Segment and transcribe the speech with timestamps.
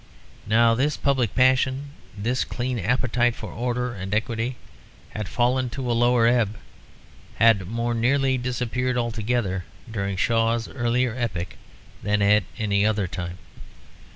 [0.47, 4.55] Now this public passion, this clean appetite for order and equity,
[5.11, 6.57] had fallen to a lower ebb,
[7.35, 11.55] had more nearly disappeared altogether, during Shaw's earlier epoch
[12.01, 13.37] than at any other time.